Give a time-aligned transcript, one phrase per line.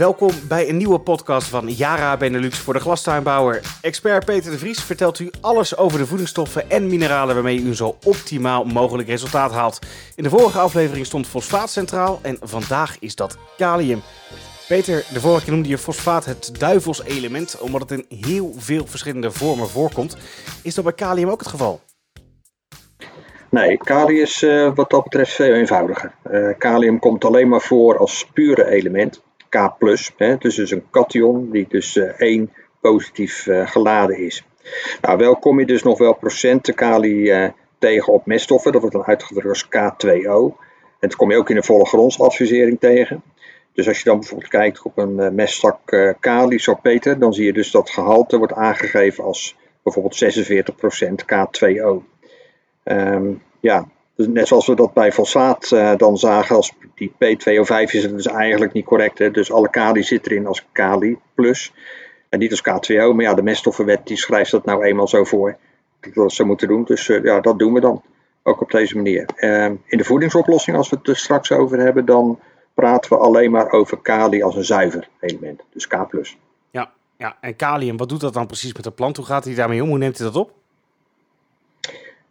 [0.00, 3.60] Welkom bij een nieuwe podcast van Yara Benelux voor de glastuinbouwer.
[3.80, 7.96] Expert Peter de Vries vertelt u alles over de voedingsstoffen en mineralen waarmee u zo
[8.04, 9.78] optimaal mogelijk resultaat haalt.
[10.16, 14.00] In de vorige aflevering stond fosfaat centraal en vandaag is dat kalium.
[14.68, 19.30] Peter, de vorige keer noemde je fosfaat het duivelselement omdat het in heel veel verschillende
[19.30, 20.16] vormen voorkomt.
[20.62, 21.80] Is dat bij kalium ook het geval?
[23.50, 26.12] Nee, kalium is uh, wat dat betreft veel eenvoudiger.
[26.30, 29.22] Uh, kalium komt alleen maar voor als pure element.
[29.50, 29.70] K+,
[30.16, 34.44] hè, dus, dus een cation die dus uh, één positief geladen is.
[35.00, 38.72] Nou, wel kom je dus nog wel procenten kalium tegen op meststoffen.
[38.72, 40.58] Dat wordt dan uitgedrukt als K2O.
[41.00, 43.22] En dat kom je ook in de volle grondsadvisering tegen.
[43.72, 45.48] Dus als je dan bijvoorbeeld kijkt op een
[45.86, 51.24] uh, kali, zo Peter, dan zie je dus dat gehalte wordt aangegeven als bijvoorbeeld 46%
[51.34, 52.02] K2O.
[52.84, 53.88] Um, ja,
[54.20, 58.10] dus net zoals we dat bij fosfaat uh, dan zagen, als die P2O5 is het
[58.10, 59.18] dus eigenlijk niet correct.
[59.18, 59.30] Hè?
[59.30, 61.72] Dus alle kali zit erin als kali plus
[62.28, 63.14] en niet als K2O.
[63.14, 65.56] Maar ja, de meststoffenwet die schrijft dat nou eenmaal zo voor.
[66.00, 66.84] Dat we dat zo moeten doen.
[66.84, 68.02] Dus uh, ja, dat doen we dan.
[68.42, 69.28] Ook op deze manier.
[69.36, 72.38] Uh, in de voedingsoplossing, als we het er straks over hebben, dan
[72.74, 75.62] praten we alleen maar over kali als een zuiver element.
[75.72, 76.06] Dus K+.
[76.70, 79.16] Ja, ja, en kalium, wat doet dat dan precies met de plant?
[79.16, 79.88] Hoe gaat hij daarmee om?
[79.88, 80.59] Hoe neemt hij dat op?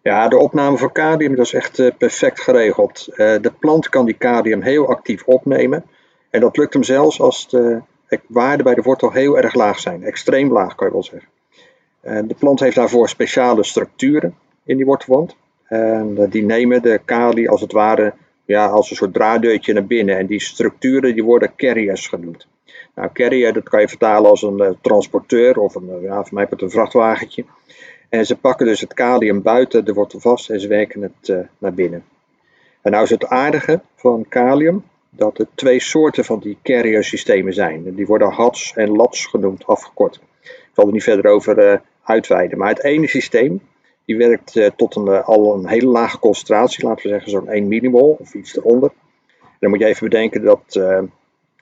[0.02, 3.08] Ja, de opname van kalium dat is echt uh, perfect geregeld.
[3.12, 5.86] Uh, de plant kan die kalium heel actief opnemen.
[6.30, 7.82] En dat lukt hem zelfs als de
[8.28, 10.04] waarden bij de wortel heel erg laag zijn.
[10.04, 11.30] Extreem laag kan je wel zeggen.
[12.04, 15.36] Uh, de plant heeft daarvoor speciale structuren in die wortelwand.
[15.66, 18.14] En die nemen de kali als het ware
[18.46, 20.18] ja, als een soort draaddeurtje naar binnen.
[20.18, 22.48] En die structuren die worden carriers genoemd.
[22.96, 26.62] Nou, carrier dat kan je vertalen als een transporteur of een, ja, voor mij het
[26.62, 27.46] een vrachtwagentje.
[28.10, 31.40] En ze pakken dus het kalium buiten de wortel vast en ze werken het uh,
[31.58, 32.04] naar binnen.
[32.82, 37.54] En nou is het aardige van kalium dat er twee soorten van die carrier systemen
[37.54, 37.96] zijn.
[37.96, 40.20] Die worden HATS en LATS genoemd, afgekort.
[40.42, 42.58] Ik zal er niet verder over uh, uitweiden.
[42.58, 43.62] Maar het ene systeem
[44.06, 47.68] die werkt uh, tot een, al een hele lage concentratie, laten we zeggen zo'n 1
[47.68, 48.92] millimol of iets eronder.
[49.40, 50.80] En dan moet je even bedenken dat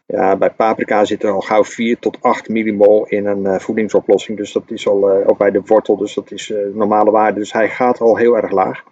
[0.08, 4.38] ja, bij paprika zit er al gauw 4 tot 8 millimol in een uh, voedingsoplossing.
[4.38, 7.40] Dus dat is al, uh, ook bij de wortel, dus dat is uh, normale waarde.
[7.40, 8.84] Dus hij gaat al heel erg laag.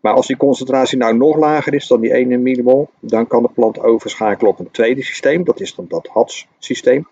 [0.00, 3.50] Maar als die concentratie nou nog lager is dan die 1 millimol, dan kan de
[3.54, 5.44] plant overschakelen op een tweede systeem.
[5.44, 7.08] Dat is dan dat HATS-systeem.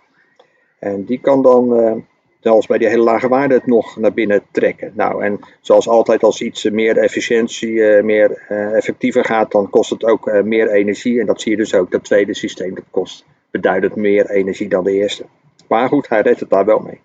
[0.79, 2.05] En die kan dan,
[2.41, 4.93] zelfs bij die hele lage waarde, het nog naar binnen trekken.
[4.95, 10.43] Nou, en zoals altijd, als iets meer efficiëntie, meer effectiever gaat, dan kost het ook
[10.45, 11.21] meer energie.
[11.21, 14.85] En dat zie je dus ook, dat tweede systeem, dat kost beduidend meer energie dan
[14.85, 15.25] de eerste.
[15.69, 17.01] Maar goed, hij redt het daar wel mee.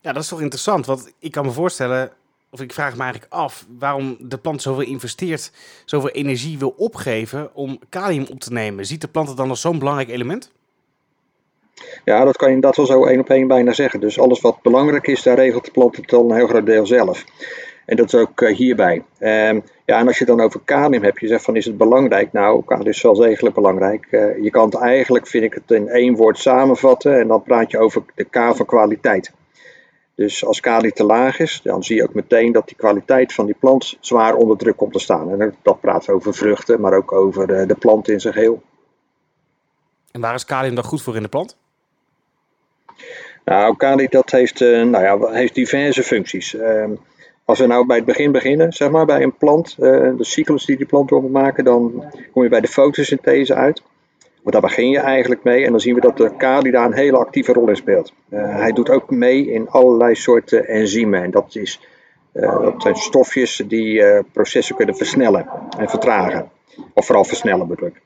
[0.00, 2.12] Ja, dat is toch interessant, want ik kan me voorstellen,
[2.50, 5.52] of ik vraag me eigenlijk af, waarom de plant zoveel investeert,
[5.84, 8.86] zoveel energie wil opgeven om kalium op te nemen.
[8.86, 10.52] Ziet de plant het dan als zo'n belangrijk element?
[12.04, 14.00] Ja, dat kan je dat wel zo één op één bijna zeggen.
[14.00, 16.86] Dus alles wat belangrijk is, daar regelt de plant het dan een heel groot deel
[16.86, 17.24] zelf.
[17.86, 19.02] En dat is ook uh, hierbij.
[19.20, 22.32] Um, ja, en als je dan over kalium hebt, je zegt van is het belangrijk?
[22.32, 24.06] Nou, kalium is wel degelijk belangrijk.
[24.10, 27.70] Uh, je kan het eigenlijk, vind ik het, in één woord samenvatten en dan praat
[27.70, 29.32] je over de K van kwaliteit.
[30.14, 33.46] Dus als kalium te laag is, dan zie je ook meteen dat die kwaliteit van
[33.46, 35.40] die plant zwaar onder druk komt te staan.
[35.40, 38.62] En dat praat over vruchten, maar ook over de, de plant in zijn geheel.
[40.12, 41.56] En waar is kalium dan goed voor in de plant?
[43.46, 46.54] Nou, kalium dat heeft, uh, nou ja, heeft diverse functies.
[46.54, 46.84] Uh,
[47.44, 50.64] als we nou bij het begin beginnen, zeg maar, bij een plant, uh, de cyclus
[50.64, 53.82] die die plant door moet maken, dan kom je bij de fotosynthese uit.
[54.42, 56.94] Want daar begin je eigenlijk mee en dan zien we dat de kali daar een
[56.94, 58.12] hele actieve rol in speelt.
[58.30, 61.80] hij doet ook mee in allerlei soorten enzymen en dat, is,
[62.32, 64.02] dat zijn stofjes die
[64.32, 65.46] processen kunnen versnellen
[65.78, 66.50] en vertragen.
[66.94, 68.02] Of vooral versnellen bedoel ik.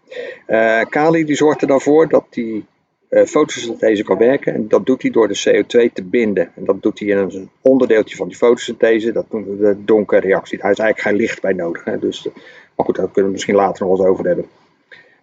[0.89, 2.67] kali die zorgt er dan voor dat die
[3.11, 4.55] uh, fotosynthese kan werken.
[4.55, 6.51] En dat doet hij door de CO2 te binden.
[6.57, 9.13] En dat doet hij in een onderdeeltje van die fotosynthese.
[9.13, 10.59] Dat noemen we de donkerreactie.
[10.59, 11.85] Daar is eigenlijk geen licht bij nodig.
[11.85, 11.99] Hè.
[11.99, 12.29] Dus,
[12.77, 14.45] maar goed, daar kunnen we misschien later nog eens over hebben.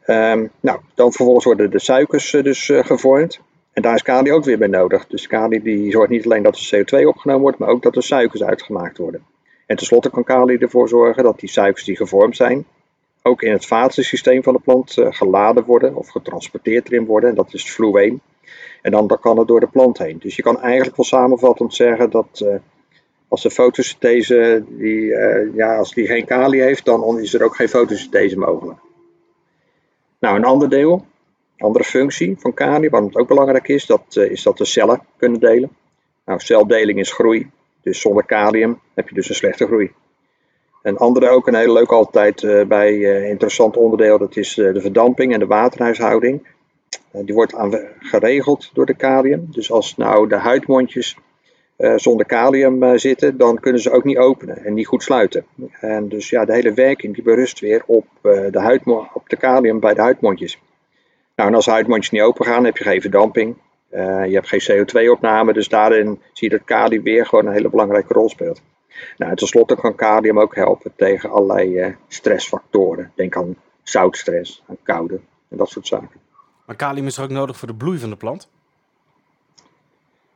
[0.08, 3.40] Um, nou, dan vervolgens worden de suikers uh, dus gevormd.
[3.74, 5.08] En daar is kali ook weer bij nodig.
[5.08, 8.02] Dus kali die zorgt niet alleen dat de CO2 opgenomen wordt, maar ook dat de
[8.02, 9.24] suikers uitgemaakt worden.
[9.66, 12.66] En tenslotte kan kali ervoor zorgen dat die suikers die gevormd zijn,
[13.28, 17.30] ook in het vatensysteem van de plant uh, geladen worden of getransporteerd erin worden.
[17.30, 18.22] En dat is het fluween.
[18.82, 20.18] En dan, dan kan het door de plant heen.
[20.20, 22.56] Dus je kan eigenlijk wel samenvattend zeggen dat uh,
[23.28, 27.56] als de fotosynthese die, uh, ja, als die geen kali heeft, dan is er ook
[27.56, 28.80] geen fotosynthese mogelijk.
[30.20, 31.06] Nou, een ander deel,
[31.58, 35.70] andere functie van kali, wat ook belangrijk is, dat is dat de cellen kunnen delen.
[36.26, 37.50] Nou, celdeling is groei.
[37.82, 39.92] Dus zonder kalium heb je dus een slechte groei.
[40.88, 44.74] Een andere ook een hele leuke altijd uh, bij uh, interessant onderdeel, dat is uh,
[44.74, 46.48] de verdamping en de waterhuishouding.
[47.12, 47.54] die wordt
[48.00, 49.48] geregeld door de kalium.
[49.52, 51.18] Dus als nou de huidmondjes
[51.96, 55.46] zonder kalium zitten, dan kunnen ze ook niet openen en niet goed sluiten.
[55.80, 59.80] En dus ja, de hele werking die berust weer op, de, huidmo op de kalium
[59.80, 60.60] bij de huidmondjes.
[61.36, 63.56] Nou, en als de huidmondjes niet open gaan, heb je geen verdamping.
[63.92, 68.14] je hebt geen CO2-opname, dus daarin zie je dat kalium weer gewoon een hele belangrijke
[68.14, 68.62] rol speelt.
[69.18, 73.12] Nou, en tenslotte kan kalium ook helpen tegen allerlei uh, stressfactoren.
[73.16, 76.20] Denk aan zoutstress, aan koude en dat soort zaken.
[76.66, 78.50] Maar kalium is er ook nodig voor de bloei van de plant?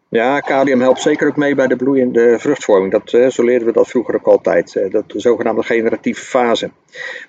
[0.09, 2.91] Ja, kalium helpt zeker ook mee bij de bloeiende vruchtvorming.
[2.91, 4.75] Dat, uh, zo leerden we dat vroeger ook altijd.
[4.75, 6.71] Uh, dat de zogenaamde generatieve fase.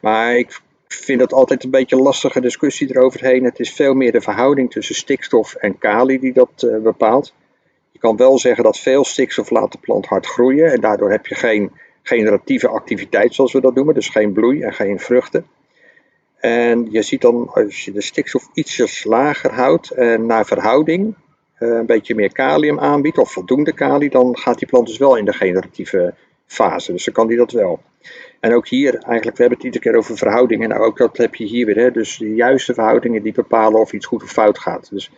[0.00, 3.44] Maar ik vind het altijd een beetje een lastige discussie eroverheen.
[3.44, 7.34] Het is veel meer de verhouding tussen stikstof en kali die dat bepaalt
[8.02, 10.72] kan wel zeggen dat veel stikstof laat de plant hard groeien.
[10.72, 11.72] En daardoor heb je geen
[12.02, 13.94] generatieve activiteit, zoals we dat noemen.
[13.94, 15.46] Dus geen bloei en geen vruchten.
[16.36, 21.14] En je ziet dan, als je de stikstof ietsjes lager houdt en naar verhouding
[21.54, 25.16] eh, een beetje meer kalium aanbiedt, of voldoende kalium, dan gaat die plant dus wel
[25.16, 26.14] in de generatieve
[26.46, 26.92] fase.
[26.92, 27.80] Dus dan kan die dat wel.
[28.40, 30.68] En ook hier, eigenlijk, we hebben het iedere keer over verhoudingen.
[30.68, 31.76] Nou, ook dat heb je hier weer.
[31.76, 31.90] Hè?
[31.90, 34.90] Dus de juiste verhoudingen die bepalen of iets goed of fout gaat.
[34.90, 35.10] Dus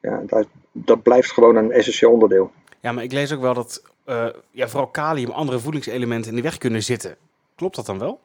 [0.00, 2.50] ja, dat, dat blijft gewoon een essentieel onderdeel.
[2.80, 6.42] Ja, maar ik lees ook wel dat uh, ja, vooral kalium andere voedingselementen in de
[6.42, 7.16] weg kunnen zitten.
[7.54, 8.20] Klopt dat dan wel?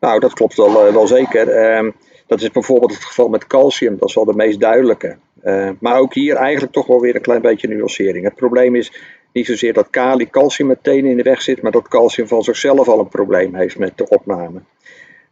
[0.00, 1.76] Nou, dat klopt wel, uh, wel zeker.
[1.84, 1.92] Uh,
[2.26, 5.16] dat is bijvoorbeeld het geval met calcium, dat is wel de meest duidelijke.
[5.44, 8.24] Uh, maar ook hier eigenlijk toch wel weer een klein beetje nuancering.
[8.24, 8.92] Het probleem is
[9.32, 12.88] niet zozeer dat kali calcium meteen in de weg zit, maar dat calcium van zichzelf
[12.88, 14.60] al een probleem heeft met de opname.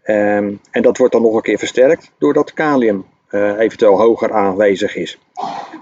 [0.05, 4.97] Um, en dat wordt dan nog een keer versterkt doordat kalium uh, eventueel hoger aanwezig
[4.97, 5.19] is.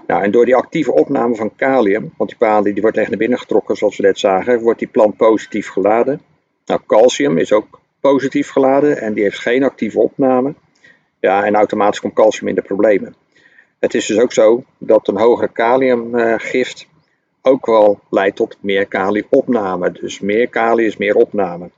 [0.07, 3.17] Nou, en door die actieve opname van kalium, want die palen die wordt echt naar
[3.17, 6.21] binnen getrokken zoals we net zagen, wordt die plant positief geladen.
[6.65, 10.53] Nou, calcium is ook positief geladen en die heeft geen actieve opname.
[11.19, 13.15] Ja, en automatisch komt calcium in de problemen.
[13.79, 16.87] Het is dus ook zo dat een hogere kaliumgift
[17.41, 19.91] ook wel leidt tot meer kaliopname.
[19.91, 21.69] Dus meer kalium is meer opname.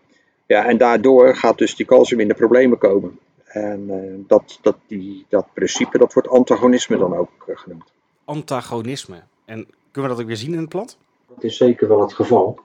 [0.46, 3.20] Ja, en daardoor gaat dus die calcium in de problemen komen.
[3.48, 7.92] En uh, dat, dat, die, dat principe dat wordt antagonisme dan ook uh, genoemd.
[8.26, 9.22] Antagonisme.
[9.46, 10.98] En kunnen we dat ook weer zien in het plant?
[11.28, 12.60] Dat is zeker wel het geval.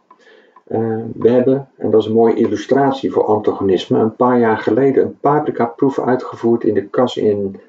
[0.68, 5.04] Uh, we hebben, en dat is een mooie illustratie voor antagonisme, een paar jaar geleden
[5.04, 7.60] een paprika-proef uitgevoerd in de kas in,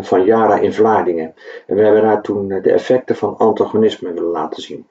[0.00, 1.34] van Yara in Vlaardingen.
[1.66, 4.86] En we hebben daar toen de effecten van antagonisme willen laten zien.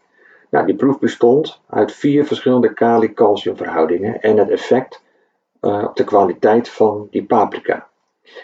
[0.50, 5.02] Nou, die proef bestond uit vier verschillende kali-calcium verhoudingen en het effect
[5.62, 7.88] uh, op de kwaliteit van die paprika.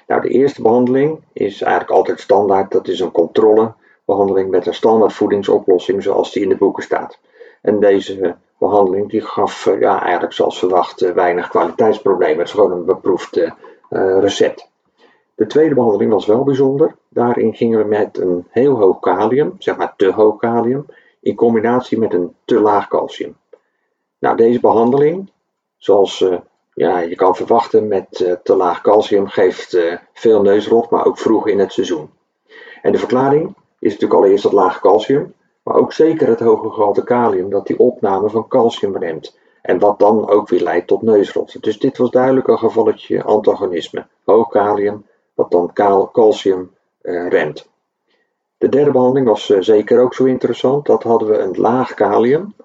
[0.07, 2.71] Nou, de eerste behandeling is eigenlijk altijd standaard.
[2.71, 7.19] Dat is een controlebehandeling met een standaard voedingsoplossing zoals die in de boeken staat.
[7.61, 12.37] En deze behandeling die gaf uh, ja, eigenlijk zoals verwacht uh, weinig kwaliteitsproblemen.
[12.37, 13.51] Het is gewoon een beproefd
[14.19, 14.71] recept.
[15.35, 16.95] De tweede behandeling was wel bijzonder.
[17.09, 20.85] Daarin gingen we met een heel hoog kalium, zeg maar te hoog kalium,
[21.19, 23.35] in combinatie met een te laag calcium.
[24.19, 25.31] Nou, deze behandeling,
[25.77, 26.25] zoals
[26.73, 31.17] ja, je kan verwachten met uh, te laag calcium geeft uh, veel neusrot, maar ook
[31.17, 32.09] vroeg in het seizoen.
[32.81, 35.33] En de verklaring is natuurlijk allereerst het lage calcium,
[35.63, 39.37] maar ook zeker het hoge gehalte kalium dat die opname van calcium remt.
[39.61, 41.63] En wat dan ook weer leidt tot neusrot.
[41.63, 44.07] Dus dit was duidelijk een gevalletje antagonisme.
[44.23, 45.73] Hoog kalium, wat dan
[46.11, 47.69] calcium uh, remt.
[48.57, 50.85] De derde behandeling was zeker ook zo interessant.
[50.85, 52.55] Dat hadden we een laag kalium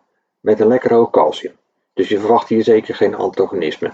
[0.41, 1.53] met een lekker hoog calcium.
[1.99, 3.93] Dus je verwacht hier zeker geen antagonisme.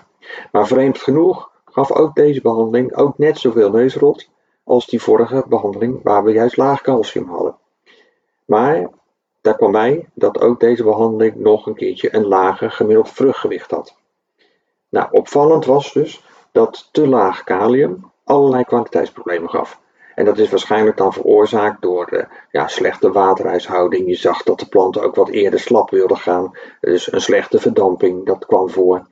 [0.52, 4.28] Maar vreemd genoeg gaf ook deze behandeling ook net zoveel neusrot
[4.64, 7.56] als die vorige behandeling waar we juist laag calcium hadden.
[8.44, 8.90] Maar
[9.40, 13.96] daar kwam bij dat ook deze behandeling nog een keertje een lager gemiddeld vruchtgewicht had.
[14.88, 19.80] Nou, opvallend was dus dat te laag kalium allerlei kwaliteitsproblemen gaf.
[20.14, 24.08] En dat is waarschijnlijk dan veroorzaakt door de ja, slechte waterhuishouding.
[24.08, 26.58] Je zag dat de planten ook wat eerder slap wilden gaan.
[26.80, 29.06] Dus een slechte verdamping, dat kwam voor.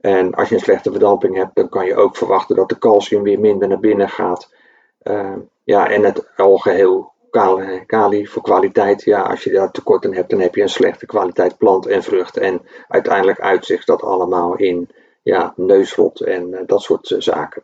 [0.00, 3.22] En als je een slechte verdamping hebt, dan kan je ook verwachten dat de calcium
[3.22, 4.54] weer minder naar binnen gaat.
[5.02, 9.02] Uh, ja, en het algeheel kali, kali voor kwaliteit.
[9.02, 12.02] Ja, als je daar tekort aan hebt, dan heb je een slechte kwaliteit plant en
[12.02, 12.36] vrucht.
[12.36, 14.88] En uiteindelijk uitzicht dat allemaal in
[15.22, 17.62] ja, neusrot en dat soort zaken.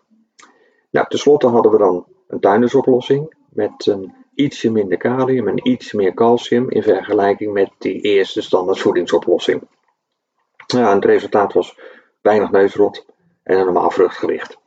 [0.91, 6.15] Nou, tenslotte hadden we dan een tuindersoplossing met een ietsje minder kalium en iets meer
[6.15, 9.63] calcium in vergelijking met die eerste standaard voedingsoplossing.
[10.67, 11.79] Ja, het resultaat was
[12.21, 13.07] weinig neusrot
[13.43, 14.59] en een normaal vruchtgewicht.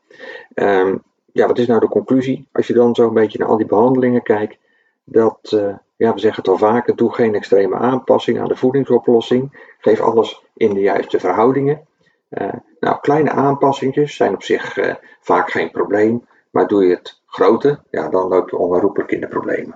[0.55, 1.03] Um,
[1.33, 2.47] ja, wat is nou de conclusie?
[2.51, 4.57] Als je dan zo een beetje naar al die behandelingen kijkt,
[5.03, 9.73] dat, uh, ja, we zeggen het al vaker, doe geen extreme aanpassing aan de voedingsoplossing.
[9.79, 11.87] Geef alles in de juiste verhoudingen.
[12.29, 16.27] Uh, nou, kleine aanpassingjes zijn op zich uh, vaak geen probleem.
[16.51, 19.75] Maar doe je het groter, ja, dan loop je onherroepelijk in de problemen.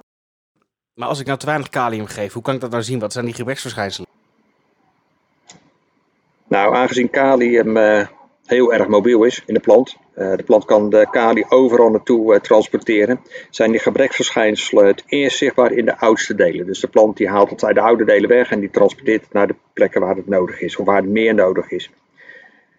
[0.94, 3.00] Maar als ik nou te weinig kalium geef, hoe kan ik dat nou zien?
[3.00, 4.10] Wat zijn die gebreksverschijnselen?
[6.48, 8.08] Nou, aangezien kalium uh,
[8.46, 12.34] heel erg mobiel is in de plant, uh, de plant kan de kalium overal naartoe
[12.34, 13.20] uh, transporteren,
[13.50, 16.66] zijn die gebreksverschijnselen het eerst zichtbaar in de oudste delen.
[16.66, 19.34] Dus de plant die haalt het uit de oude delen weg en die transporteert het
[19.34, 21.90] naar de plekken waar het nodig is, of waar het meer nodig is.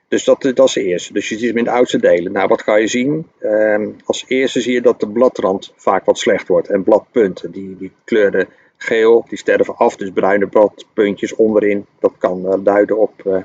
[0.09, 1.13] Dus dat, dat is de eerste.
[1.13, 2.33] Dus je ziet hem in de oudste delen.
[2.33, 3.27] Nou, wat kan je zien?
[3.39, 6.69] Ehm, als eerste zie je dat de bladrand vaak wat slecht wordt.
[6.69, 9.97] En bladpunten, die, die kleuren geel, die sterven af.
[9.97, 11.87] Dus bruine bladpuntjes onderin.
[12.01, 13.37] Dat kan uh, duiden op, uh,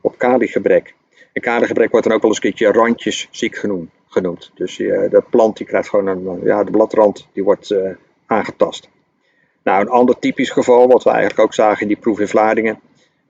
[0.00, 0.94] op kaligebrek.
[1.32, 3.90] En kaligebrek wordt dan ook wel eens een keertje randjesziek genoemd.
[4.08, 4.50] genoemd.
[4.54, 7.74] Dus uh, de plant die krijgt gewoon een, ja, de bladrand die wordt
[8.26, 8.88] aangetast.
[9.62, 12.80] Nou, een ander typisch geval, wat we eigenlijk ook zagen in die proef in Vlaardingen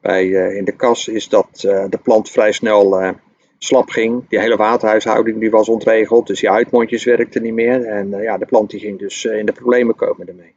[0.01, 3.11] bij, uh, in de kas is dat uh, de plant vrij snel uh,
[3.59, 4.29] slap ging.
[4.29, 7.85] Die hele waterhuishouding die was ontregeld, dus die uitmondjes werkten niet meer.
[7.85, 10.55] En ja, de plant die ging dus in de problemen komen daarmee.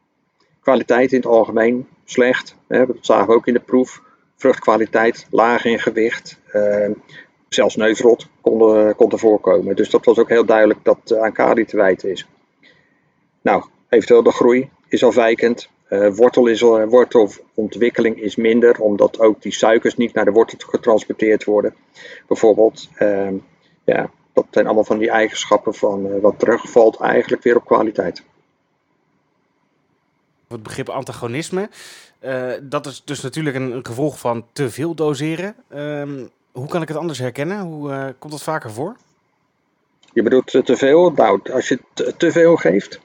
[0.62, 4.02] Kwaliteit in het algemeen slecht, hè, dat zagen we ook in de proef.
[4.36, 6.40] Vruchtkwaliteit laag in gewicht,
[7.50, 9.76] zelfs neusrot kon, kon er voorkomen.
[9.76, 12.28] Dus dat was ook heel duidelijk dat aan kali te wijten is.
[13.42, 15.70] Nou, eventueel de groei is afwijkend.
[15.92, 20.68] Uh, wortel is, uh, wortelontwikkeling is minder, omdat ook die suikers niet naar de wortel
[20.70, 21.76] getransporteerd worden.
[22.28, 23.30] Bijvoorbeeld, uh,
[23.84, 28.24] ja, dat zijn allemaal van die eigenschappen van uh, wat terugvalt eigenlijk weer op kwaliteit.
[30.48, 31.70] Het begrip antagonisme,
[32.62, 35.56] dat is dus natuurlijk een, een, gevolg van te veel doseren.
[35.70, 37.60] Ehm, hoe kan ik het anders herkennen?
[37.60, 38.96] Hoe komt dat vaker voor?
[40.14, 41.12] Je bedoelt te veel?
[41.12, 41.80] Nou, als je
[42.18, 43.00] te veel geeft,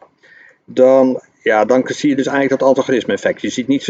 [0.64, 3.40] dan ja, dan zie je dus eigenlijk dat antagonisme-effect.
[3.40, 3.82] Je ziet niet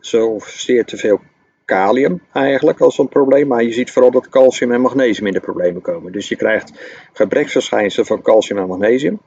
[0.00, 1.20] zozeer, te veel
[1.64, 5.40] kalium eigenlijk als een probleem, maar je ziet vooral dat calcium en magnesium in de
[5.40, 6.12] problemen komen.
[6.12, 6.72] Dus je krijgt
[7.12, 9.20] gebreksverschijnselen van calcium en magnesium,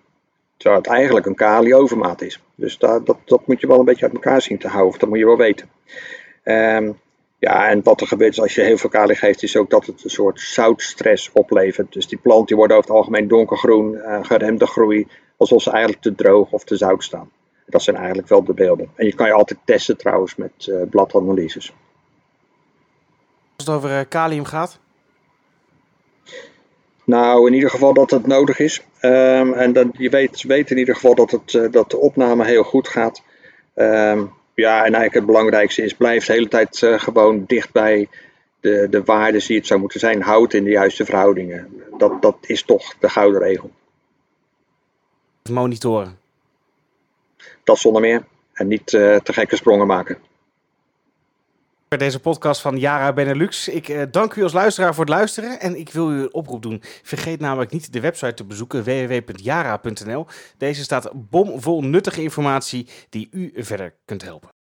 [0.58, 2.40] terwijl het eigenlijk een kaliovermaat is.
[2.56, 5.20] Dus dat, dat, moet je wel een beetje uit elkaar zien te houden, dat moet
[5.20, 5.70] je wel weten.
[6.44, 7.00] Um,
[7.40, 10.04] ja, en wat er gebeurt als je heel veel kalium geeft, is ook dat het
[10.04, 11.94] een soort zoutstress oplevert.
[11.94, 16.02] Dus die plant die wordt over het algemeen donkergroen, uh, geremde groei, alsof ze eigenlijk
[16.02, 17.30] te droog of te zout staan.
[17.74, 18.90] Dat zijn eigenlijk wel de beelden.
[18.96, 21.74] En je kan je altijd testen trouwens met uh, bladanalyses.
[23.56, 24.80] Als het over uh, kalium gaat?
[27.04, 28.82] Nou, in ieder geval dat het nodig is.
[29.02, 32.46] Um, en dan, je weet, weet in ieder geval dat, het, uh, dat de opname
[32.46, 33.22] heel goed gaat.
[33.76, 38.10] Um, ja, en eigenlijk het belangrijkste is, blijf de hele tijd gewoon dicht bij
[38.60, 40.22] de, de waarden die het zou moeten zijn.
[40.22, 41.84] Houd in de juiste verhoudingen.
[41.98, 43.72] Dat, dat is toch de gouden regel.
[45.50, 46.22] Monitoren
[47.64, 48.26] dat zonder meer.
[48.54, 50.18] En niet uh, te gekke sprongen maken.
[51.98, 53.68] Deze podcast van Yara Benelux.
[53.68, 55.60] Ik uh, dank u als luisteraar voor het luisteren.
[55.60, 56.82] En ik wil u een oproep doen.
[57.04, 60.26] Vergeet namelijk niet de website te bezoeken: www.yara.nl.
[60.58, 64.53] Deze staat bomvol nuttige informatie die u verder kunt helpen.